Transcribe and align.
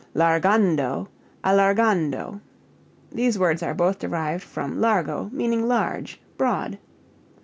Largando, 0.15 1.09
allargando. 1.43 2.41
These 3.11 3.37
words 3.37 3.61
are 3.61 3.75
both 3.75 3.99
derived 3.99 4.41
from 4.43 4.81
largo, 4.81 5.29
meaning 5.31 5.67
large, 5.67 6.19
broad. 6.37 6.79